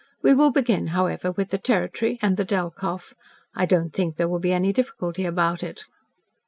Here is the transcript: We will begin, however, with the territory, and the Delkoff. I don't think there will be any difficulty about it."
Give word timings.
We 0.23 0.33
will 0.33 0.49
begin, 0.49 0.87
however, 0.97 1.31
with 1.31 1.51
the 1.51 1.59
territory, 1.59 2.17
and 2.23 2.35
the 2.35 2.43
Delkoff. 2.43 3.13
I 3.53 3.67
don't 3.67 3.93
think 3.93 4.15
there 4.15 4.27
will 4.27 4.39
be 4.39 4.51
any 4.51 4.73
difficulty 4.73 5.25
about 5.25 5.61
it." 5.61 5.83